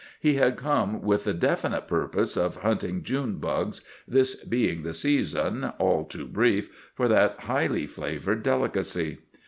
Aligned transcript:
He 0.19 0.33
had 0.33 0.57
come 0.57 1.03
with 1.03 1.25
the 1.25 1.33
definite 1.35 1.87
purpose 1.87 2.35
of 2.35 2.63
hunting 2.63 3.03
"June 3.03 3.35
bugs," 3.35 3.81
this 4.07 4.33
being 4.33 4.81
the 4.81 4.95
season, 4.95 5.65
all 5.77 6.05
too 6.05 6.25
brief, 6.25 6.89
for 6.95 7.07
that 7.07 7.41
highly 7.41 7.85
flavoured 7.85 8.41
delicacy. 8.41 9.19